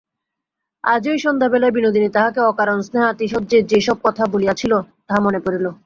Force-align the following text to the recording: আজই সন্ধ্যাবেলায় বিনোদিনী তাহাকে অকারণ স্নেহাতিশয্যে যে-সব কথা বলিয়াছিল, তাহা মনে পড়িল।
আজই 0.83 1.17
সন্ধ্যাবেলায় 1.17 1.71
বিনোদিনী 1.71 2.09
তাহাকে 2.09 2.39
অকারণ 2.41 2.79
স্নেহাতিশয্যে 2.81 3.59
যে-সব 3.63 3.97
কথা 4.03 4.23
বলিয়াছিল, 4.25 4.73
তাহা 5.07 5.19
মনে 5.19 5.39
পড়িল। 5.39 5.65